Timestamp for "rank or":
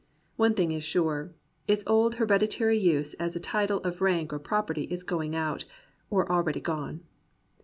4.01-4.39